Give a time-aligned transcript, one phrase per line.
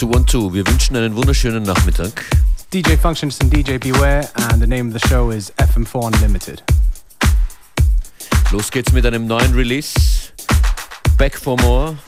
[0.00, 0.54] 212.
[0.54, 2.24] Wir wünschen einen wunderschönen Nachmittag.
[2.72, 6.62] DJ Functionist and DJ Beware, and the name of the show is FM4 Unlimited.
[8.50, 9.92] Los geht's mit einem neuen Release.
[11.18, 11.98] Back for More.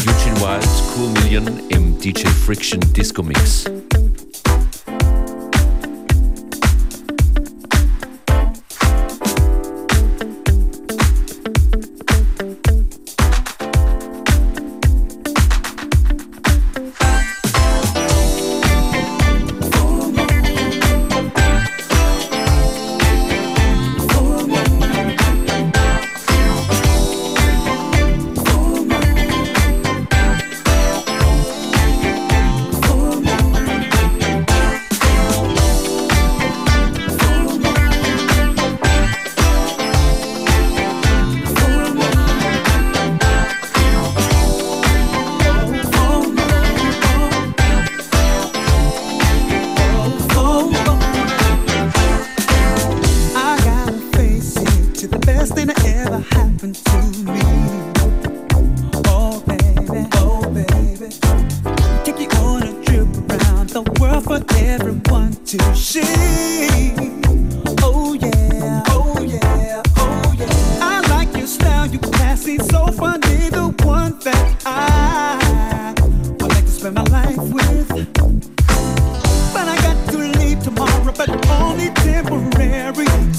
[0.00, 3.64] Eugene Wild, Cool Million im DJ Friction Disco Mix.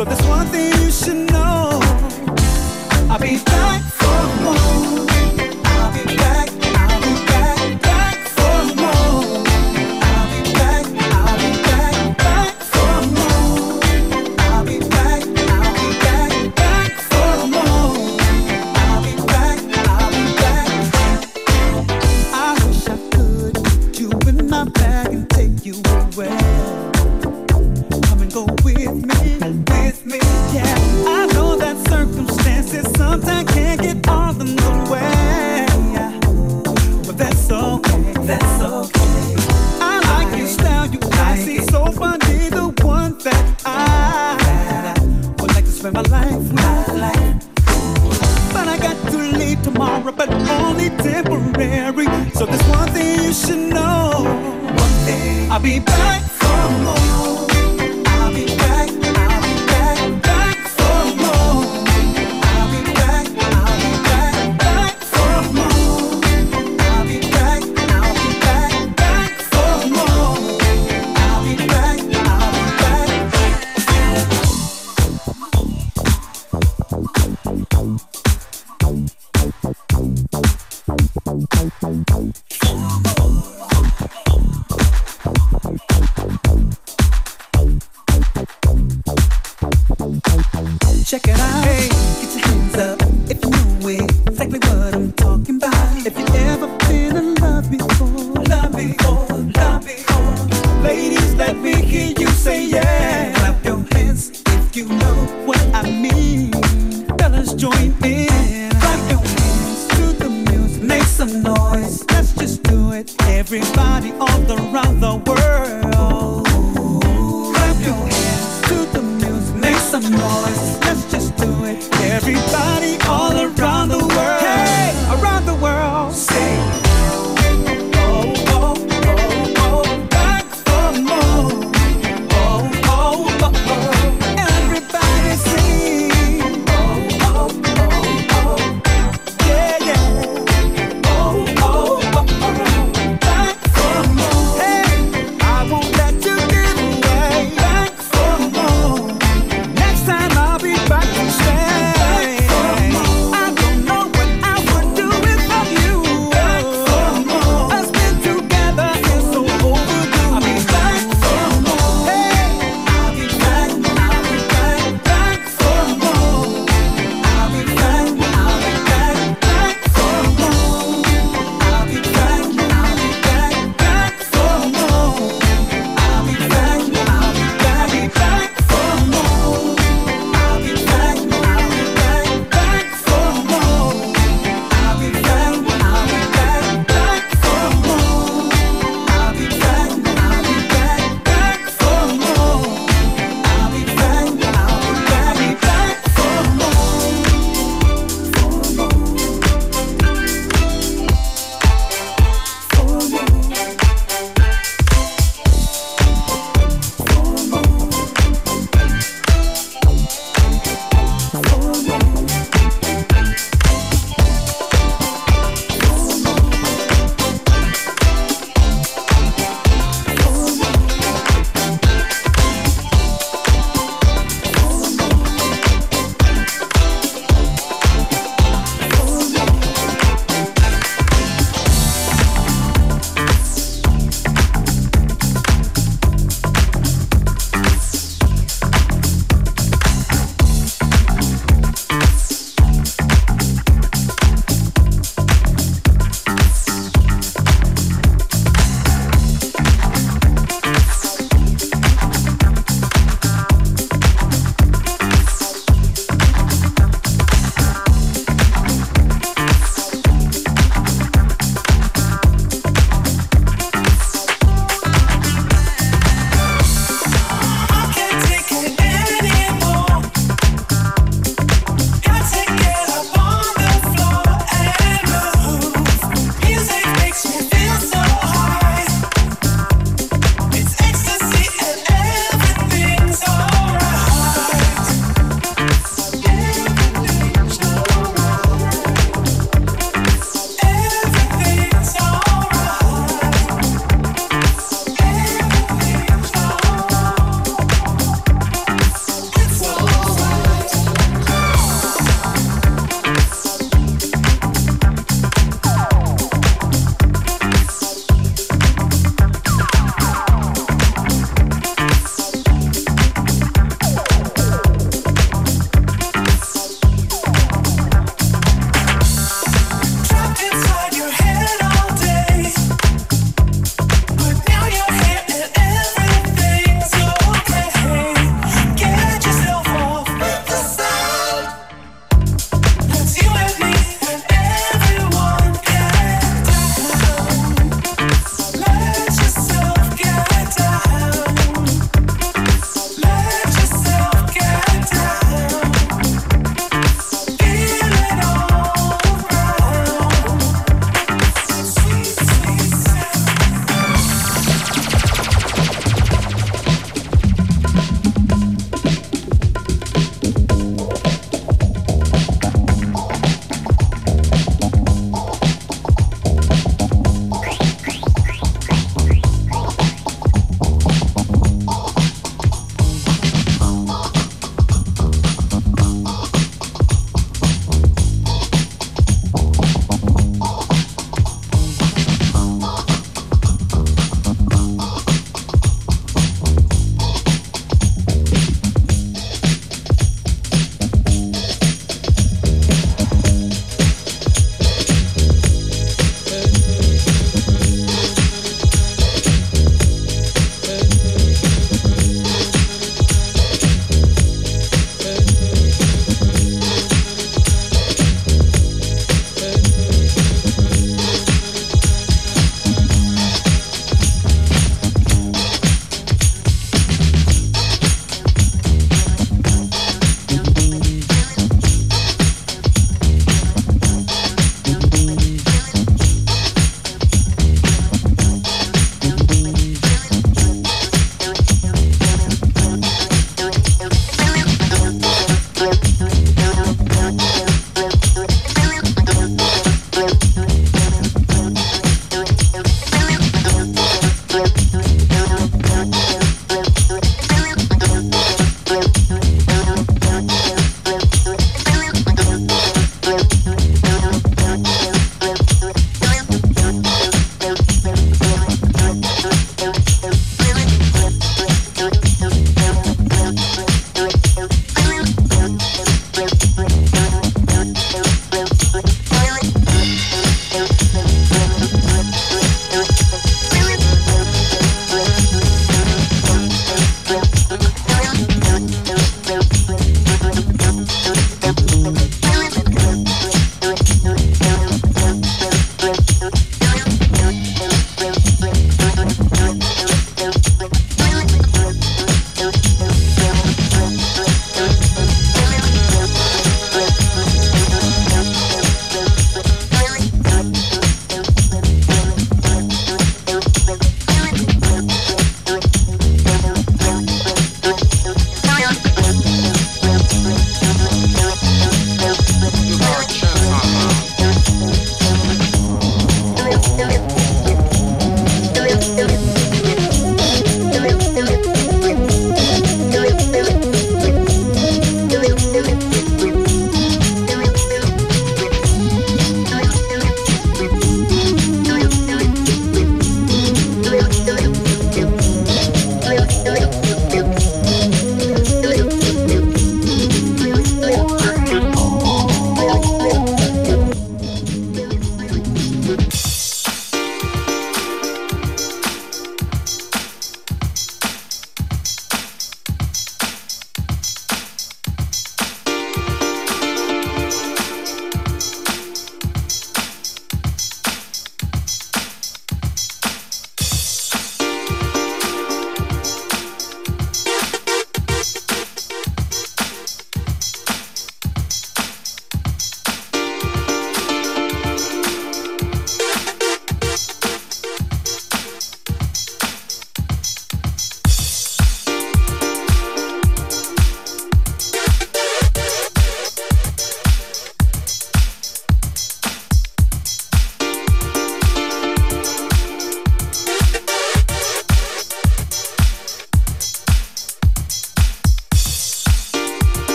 [0.00, 1.27] Everybody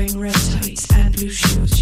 [0.00, 1.79] wearing red tights and blue shoes.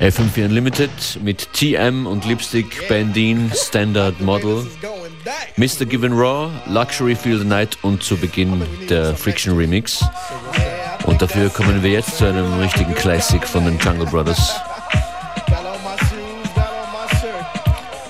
[0.00, 0.90] FM4 Unlimited
[1.22, 4.66] mit TM und Lipstick, Bandine, Standard Model,
[5.58, 5.84] Mr.
[5.84, 10.02] Given Raw, Luxury Feel the Night und zu Beginn der Friction Remix.
[11.04, 14.54] Und dafür kommen wir jetzt zu einem richtigen Classic von den Jungle Brothers.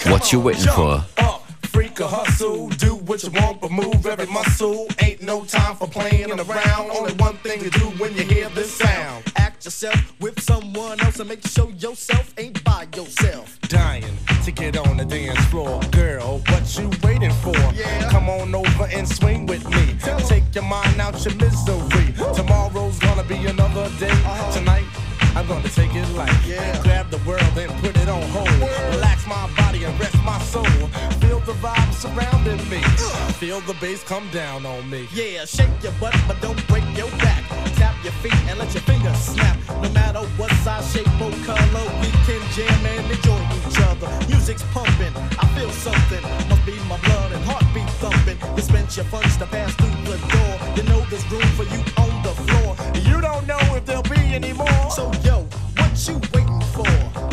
[0.04, 1.04] What you waiting for?
[3.06, 4.86] what you want, but move every muscle.
[4.98, 6.90] Ain't no time for playing around.
[6.92, 9.24] Only one thing to do when you hear this sound.
[9.60, 13.60] Act yourself with someone else and make sure yourself ain't by yourself.
[13.68, 15.82] Dying to get on the dance floor.
[15.90, 17.54] Girl, what you waiting for?
[17.74, 18.08] Yeah.
[18.08, 19.98] Come on over and swing with me.
[20.26, 22.14] Take your mind out your misery.
[22.34, 24.08] Tomorrow's gonna be another day.
[24.08, 24.50] Uh-huh.
[24.50, 24.86] Tonight,
[25.36, 26.32] I'm gonna take it light.
[26.46, 26.82] Yeah.
[26.82, 28.48] Grab the world and put it on hold.
[28.94, 31.19] Relax my body and rest my soul.
[31.50, 32.80] Feel the vibe surrounding me.
[33.40, 35.08] Feel the bass come down on me.
[35.12, 37.42] Yeah, shake your butt, but don't break your back.
[37.74, 39.58] Tap your feet and let your fingers snap.
[39.82, 44.06] No matter what size, shape, or color, we can jam and enjoy each other.
[44.28, 46.22] Music's pumping, I feel something.
[46.48, 48.38] Must be my blood and heartbeat thumping.
[48.56, 50.54] You spent your funds to pass through the door.
[50.76, 52.76] You know there's room for you on the floor.
[52.94, 54.90] You don't know if there'll be any more.
[54.90, 57.30] So yo, what you waiting for?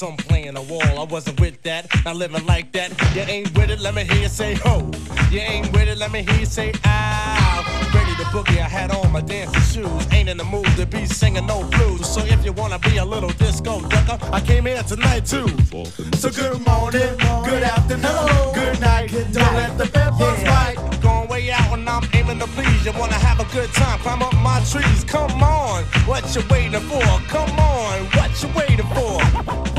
[0.00, 1.86] Some playing a wall, I wasn't with that.
[2.06, 2.88] Not living like that.
[3.14, 4.90] You ain't with it, let me hear you say ho.
[5.30, 7.90] You ain't with it, let me hear you say ow.
[7.94, 10.06] Ready to boogie, I had on my dancing shoes.
[10.10, 12.08] Ain't in the mood to be singing no blues.
[12.08, 15.48] So if you wanna be a little disco ducker, I came here tonight too.
[16.16, 19.10] So good morning, good afternoon, good night.
[19.32, 20.76] Don't let the bed bite.
[21.02, 22.86] Going way out when I'm aiming to please.
[22.86, 25.04] You wanna have a good time, climb up my trees.
[25.04, 27.04] Come on, what you waiting for?
[27.28, 29.69] Come on, what you waiting for?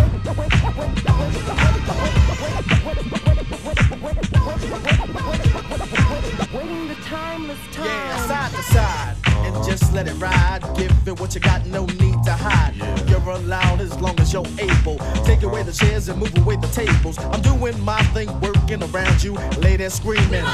[7.11, 7.85] Timeless time.
[7.85, 9.15] Yeah, side to side.
[9.45, 9.69] And uh-huh.
[9.69, 10.61] just let it ride.
[10.77, 12.73] Give it what you got, no need to hide.
[13.09, 14.97] You're allowed as long as you're able.
[15.25, 17.17] Take away the chairs and move away the tables.
[17.19, 19.33] I'm doing my thing, working around you.
[19.59, 20.45] Lay there screaming.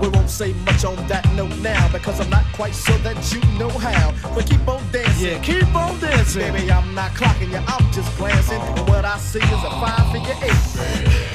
[0.00, 3.40] We won't say much on that note now because I'm not quite sure that you
[3.58, 4.14] know how.
[4.34, 5.26] But keep on dancing.
[5.26, 6.52] Yeah, keep on dancing.
[6.52, 8.60] Baby, I'm not clocking you, I'm just glancing.
[8.60, 11.33] And what I see is a five figure eight.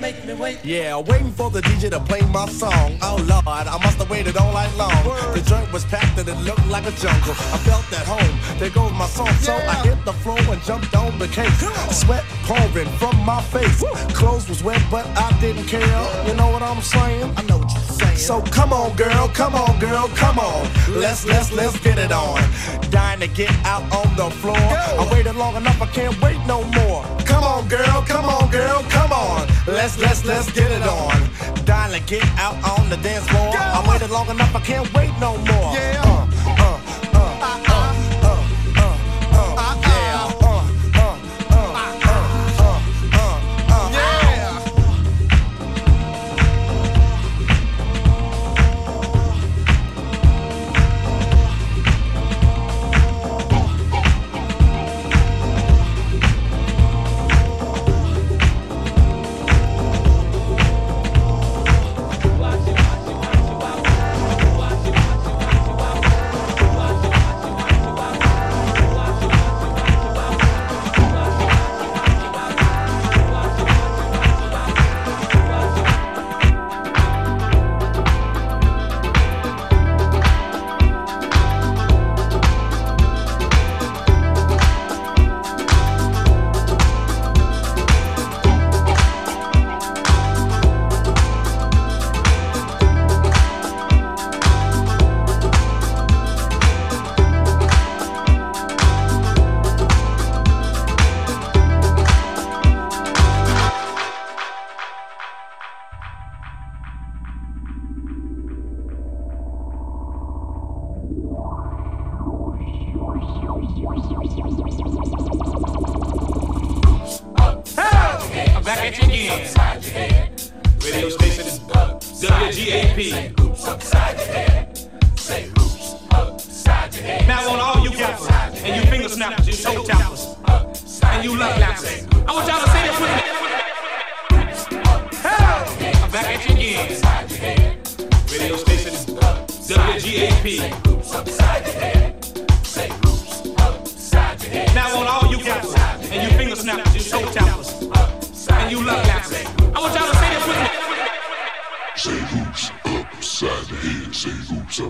[0.00, 0.64] Make me wait.
[0.64, 2.96] Yeah, waiting for the DJ to play my song.
[3.02, 5.04] Oh Lord, I must have waited all night long.
[5.34, 7.32] The joint was packed and it looked like a jungle.
[7.32, 8.58] I felt at home.
[8.58, 11.52] There goes my song, so I hit the floor and jumped on the cake.
[11.92, 13.84] Sweat pouring from my face.
[14.14, 16.26] Clothes was wet, but I didn't care.
[16.26, 17.34] You know what I'm saying?
[17.36, 18.16] I know what you're saying.
[18.16, 20.66] So come on, girl, come on, girl, come on.
[20.88, 22.40] Let's let's let's get it on.
[22.90, 24.56] Dying to get out on the floor.
[24.56, 27.04] I waited long enough, I can't wait no more.
[27.26, 29.46] Come on, girl, come on, girl, come on.
[29.66, 31.30] Let's let's let's get it on.
[31.90, 33.50] To get out on the dance floor.
[33.52, 35.74] I waited long enough, I can't wait no more.
[35.74, 36.09] Yeah.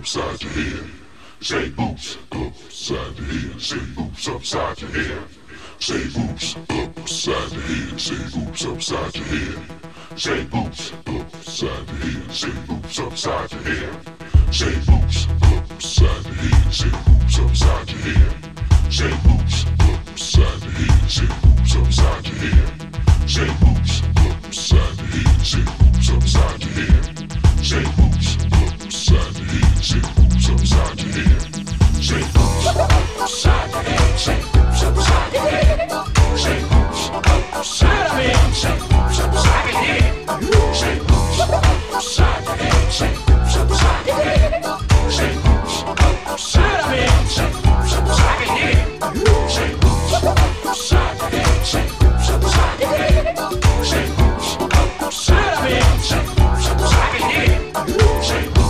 [0.00, 0.90] upside your head.
[1.42, 3.60] Say boots upside your head.
[3.60, 5.28] Say boots upside your head.
[5.78, 8.00] Say boots upside your head.
[8.00, 9.58] Say boots upside your head.
[10.16, 12.32] Say boots upside your head.
[12.32, 13.92] Say boots upside your head.
[14.50, 16.72] Say boots upside your head.
[16.72, 18.32] Say boots upside your head.
[18.90, 21.10] Say boots upside your head.
[21.10, 22.70] Say boots upside your head.
[23.28, 24.02] Say boots
[24.40, 25.44] upside your head.
[25.44, 27.06] Say boots upside your head.
[27.62, 28.69] Say boots upside your head
[29.12, 31.42] upside your head, shake hoops upside your head.
[32.00, 32.66] Shake hoops
[33.20, 35.90] upside your head, shake hoops upside your head.
[36.38, 40.14] Shake hoops upside your head, shake hoops upside your head.
[40.74, 44.52] Shake hoops upside your head, shake hoops upside your head.
[45.10, 45.74] Shake hoops
[46.26, 48.86] upside your head, shake hoops upside your head.
[49.50, 50.14] Shake hoops
[50.66, 53.24] upside your head, shake hoops upside your head.
[53.90, 54.48] Shake hoops
[55.02, 57.58] upside your head, shake hoops upside your head.
[58.22, 58.69] Shake hoops.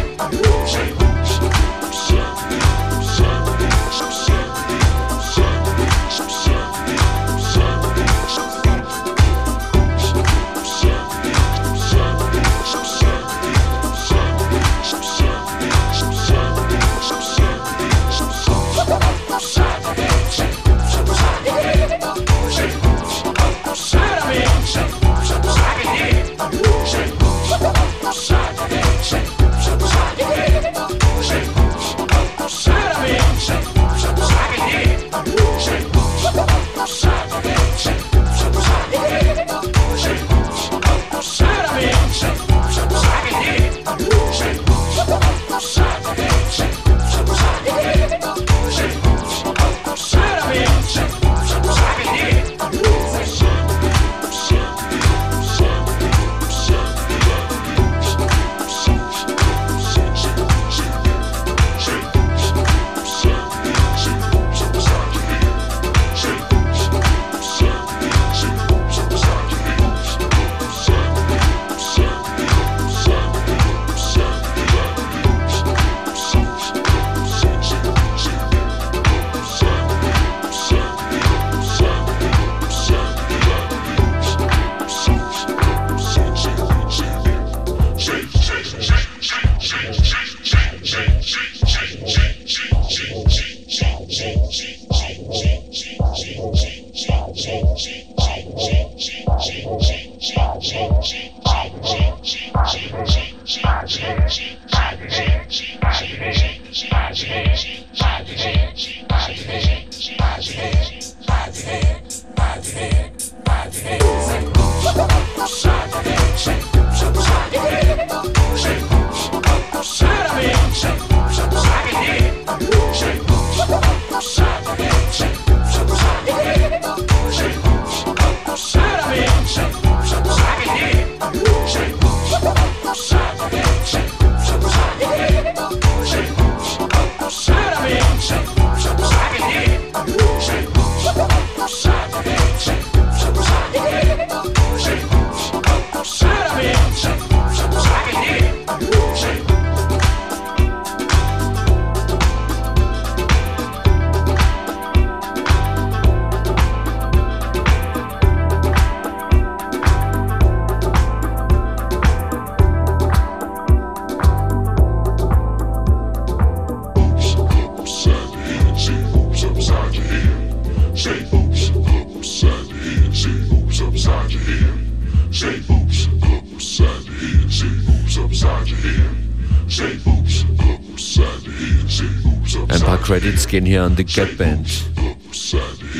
[183.51, 184.65] gehen hier an die Gap Band.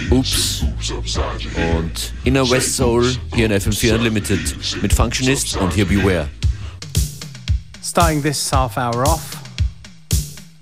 [0.09, 0.63] Ups.
[1.73, 6.29] Und Inner West Soul hier in FM4 Unlimited mit Functionist und hier Beware.
[7.83, 9.37] Starting this half hour off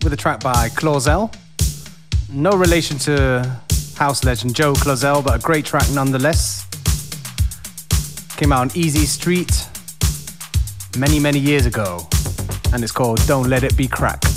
[0.03, 1.29] with a track by Clausel.
[2.33, 3.43] No relation to
[3.95, 6.65] house legend Joe Claussell, but a great track nonetheless.
[8.35, 9.67] Came out on Easy Street
[10.97, 12.07] many, many years ago,
[12.73, 14.28] and it's called Don't Let It Be Crack.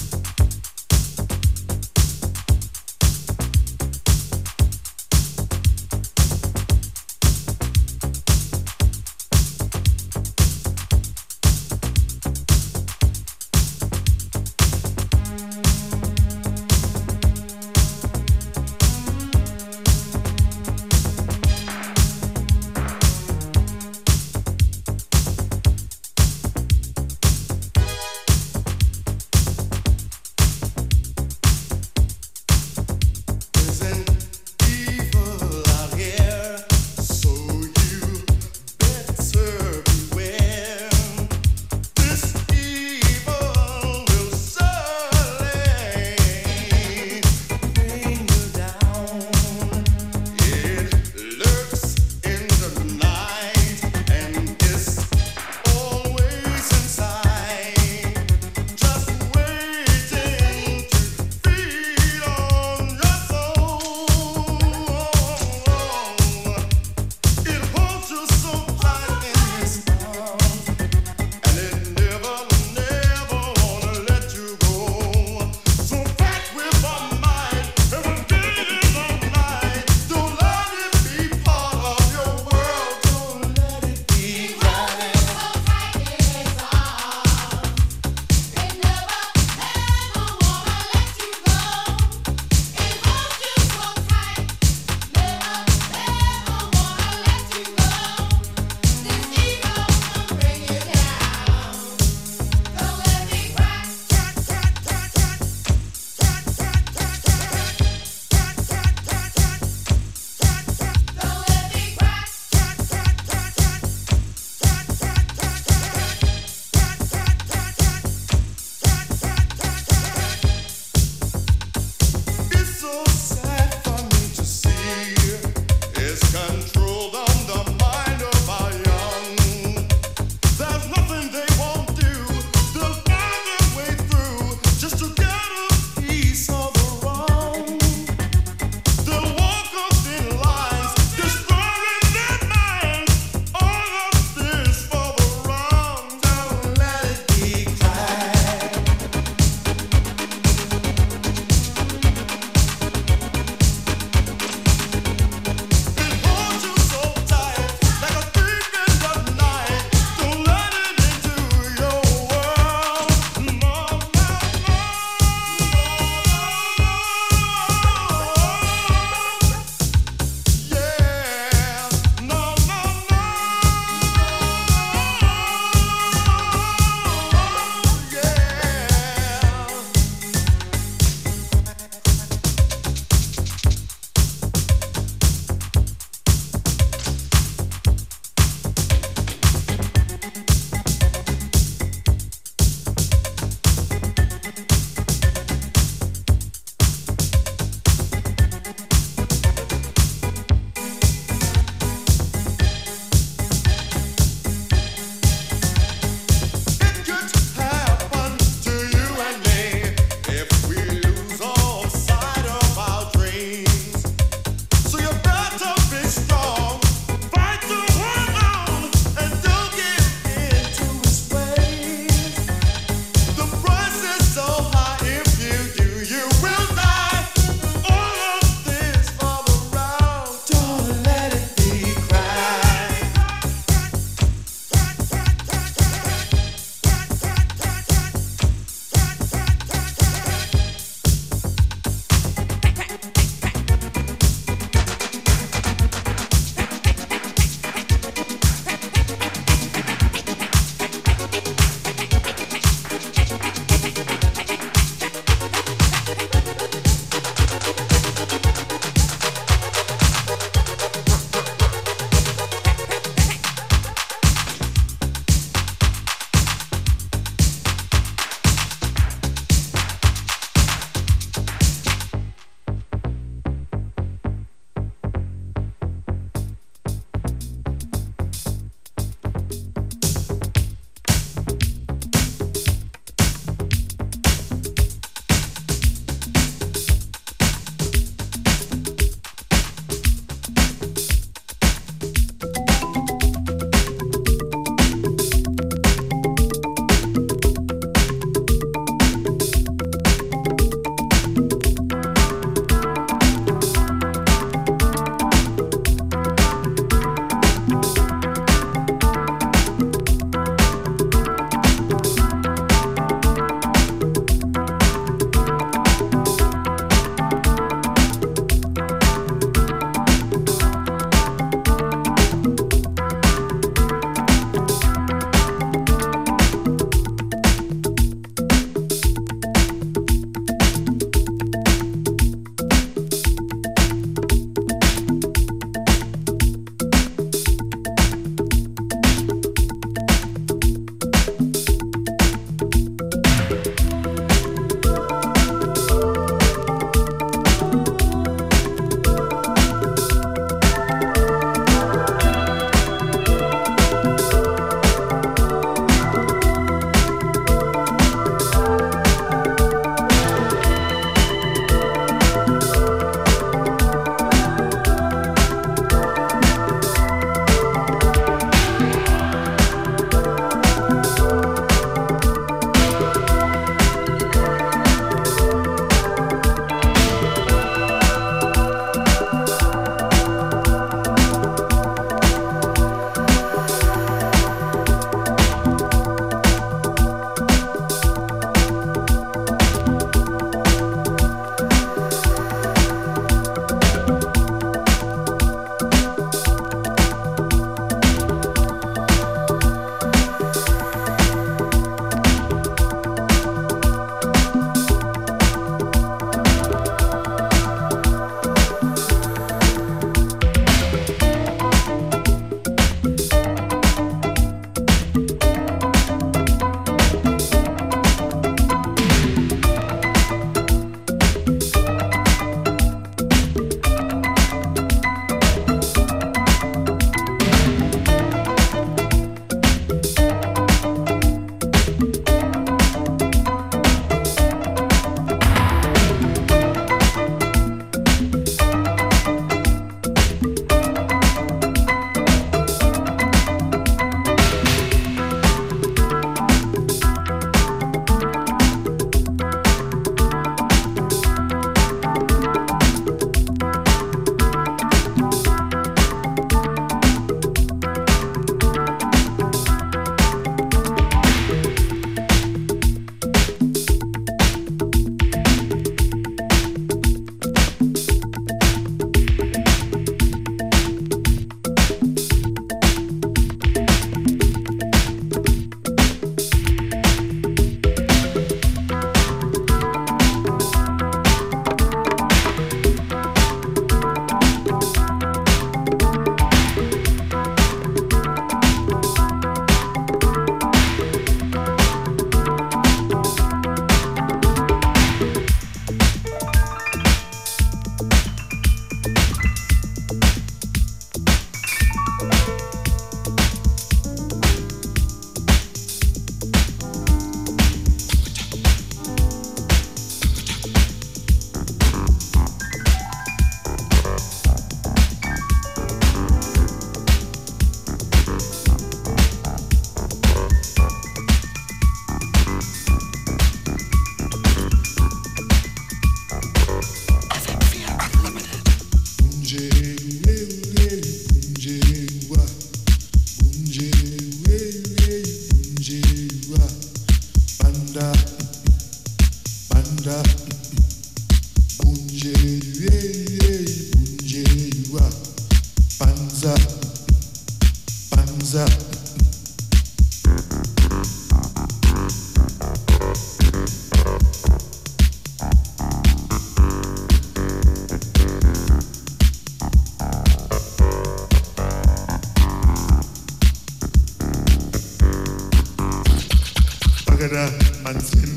[567.22, 567.50] Bagada,
[567.84, 568.36] man zin,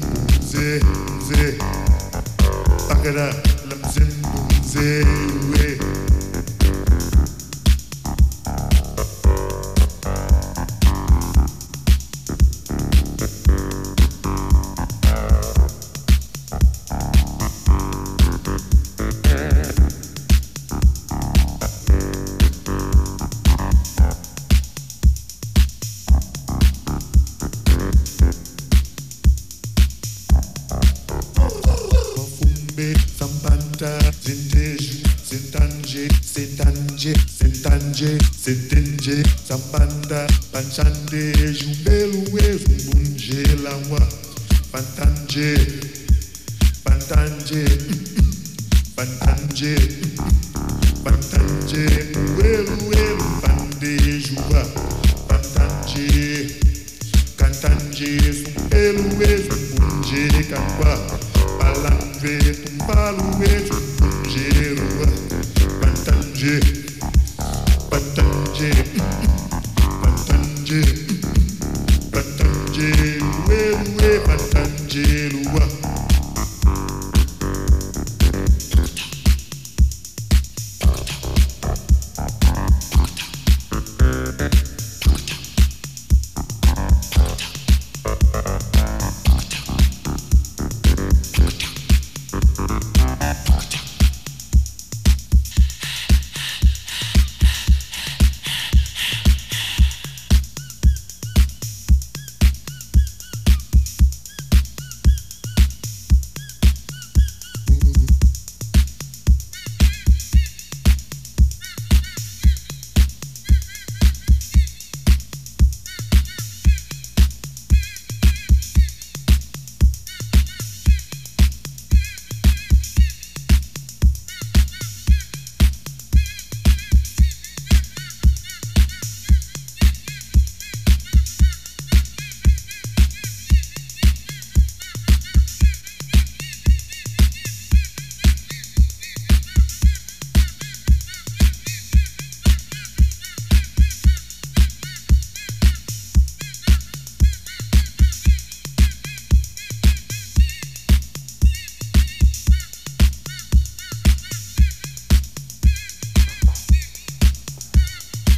[0.51, 0.79] ze,
[1.27, 1.57] ze.
[2.87, 3.33] Bagada,
[3.65, 4.11] lam zin,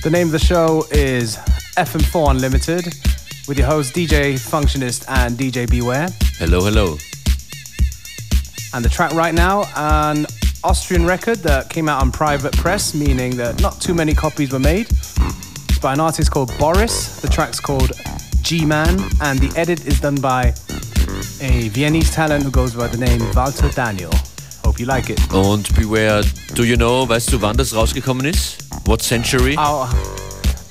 [0.08, 1.36] The name of the show is
[1.76, 2.86] FM4 Unlimited
[3.46, 6.08] with your host DJ Functionist and DJ Beware.
[6.38, 6.98] Hello, hello.
[8.74, 10.26] And the track right now, an
[10.64, 14.60] Austrian record that came out on private press, meaning that not too many copies were
[14.60, 14.88] made.
[14.90, 17.20] It's by an artist called Boris.
[17.20, 17.92] The track's called
[18.44, 20.54] G Man, and the edit is done by
[21.42, 24.14] a Viennese talent who goes by the name Walter Daniel.
[24.64, 25.20] Hope you like it.
[25.34, 26.24] Und Beware,
[26.56, 28.57] do you know, weißt du, wann das rausgekommen ist?
[28.88, 29.56] What century?
[29.58, 29.84] Oh,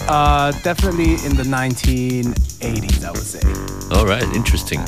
[0.09, 3.95] uh, definitely in the 1980s, I would say.
[3.95, 4.81] All right, interesting.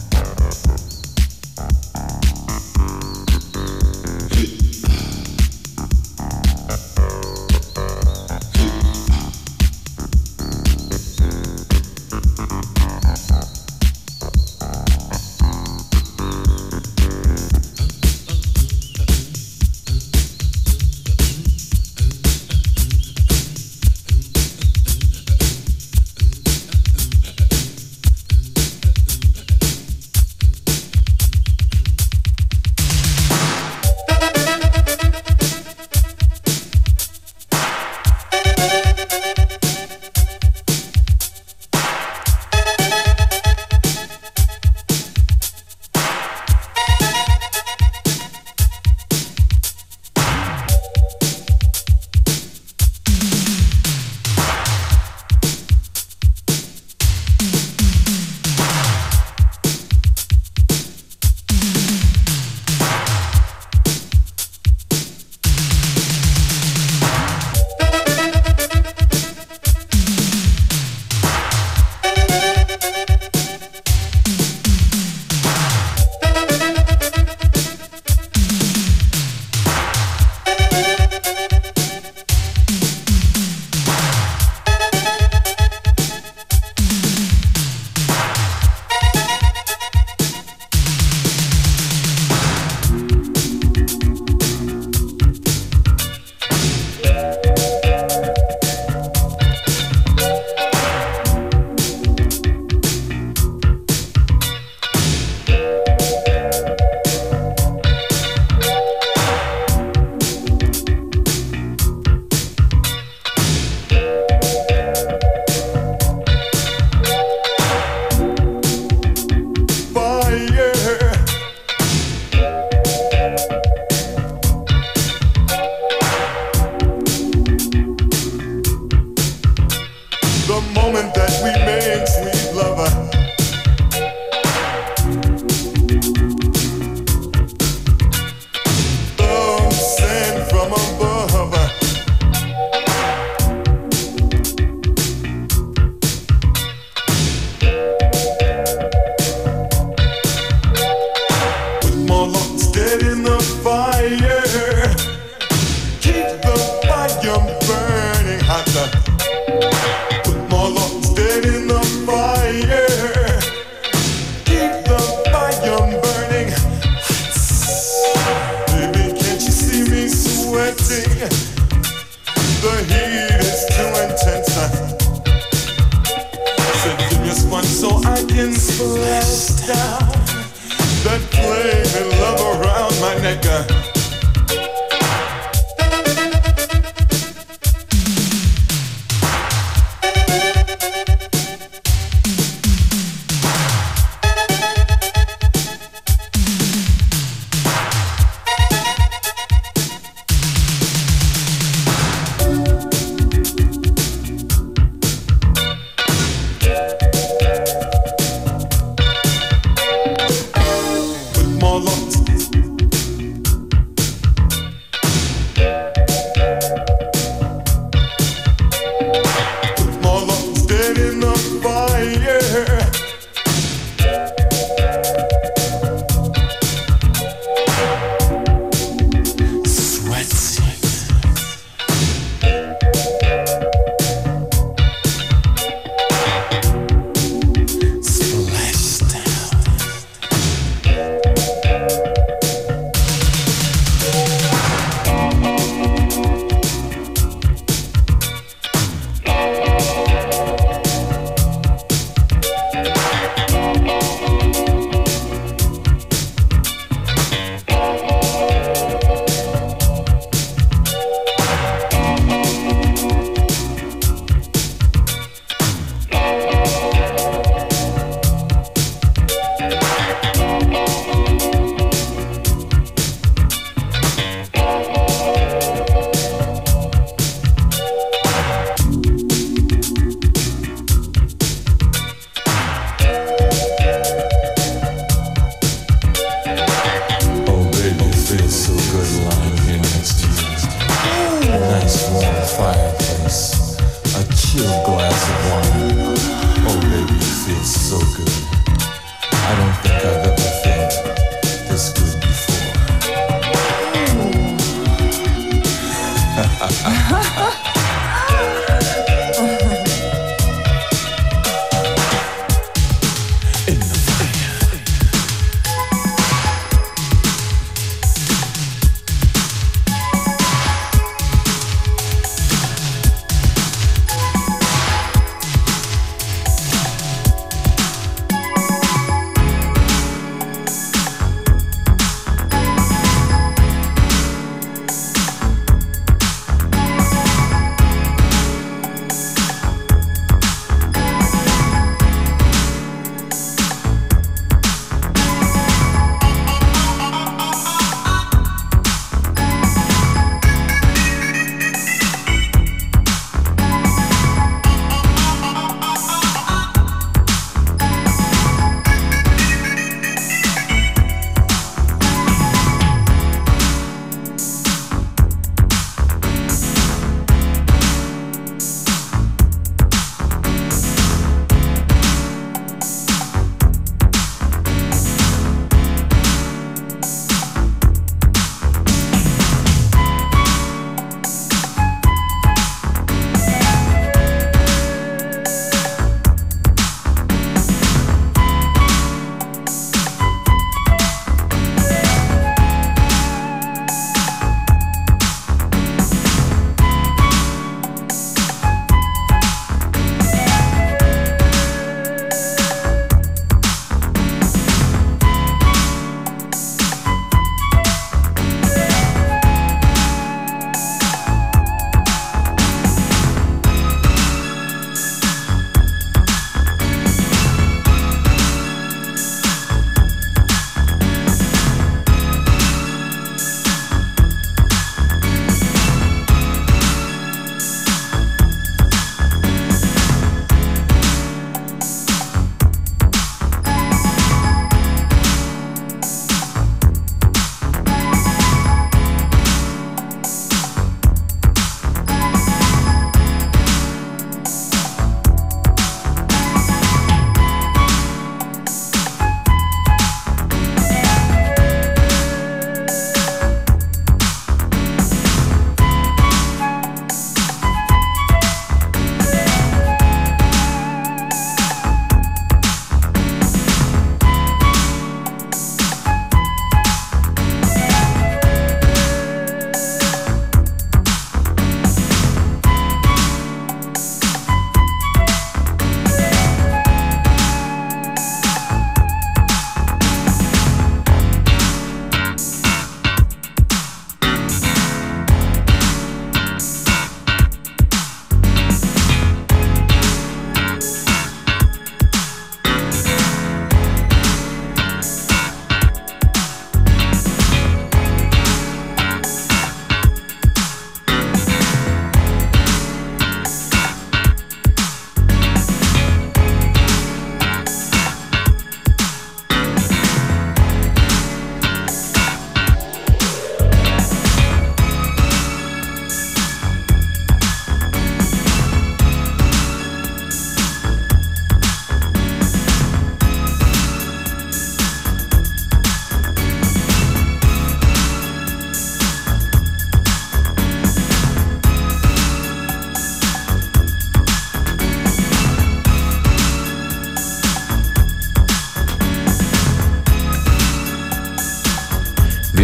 [221.63, 222.78] fire.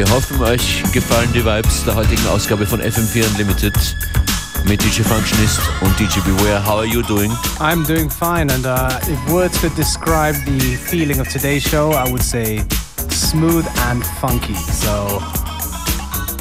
[0.05, 3.73] Wir hoffen, euch gefallen die Vibes der heutigen Ausgabe von FM4 Unlimited
[4.67, 6.63] mit DJ Functionist und DJ Beware.
[6.63, 7.33] How are you doing?
[7.59, 12.07] I'm doing fine, and uh, if words could describe the feeling of today's show, I
[12.11, 12.63] would say
[13.09, 14.55] smooth and funky.
[14.55, 15.23] So,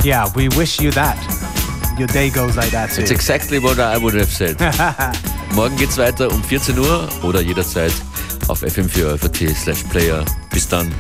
[0.03, 1.17] yeah, we wish you that.
[1.97, 3.01] Your day goes like that too.
[3.01, 4.59] It's exactly what I would have said.
[5.55, 7.93] Morgen geht's weiter um 14 Uhr oder jederzeit
[8.49, 10.25] auf fm4 slash player.
[10.51, 10.91] Bis dann.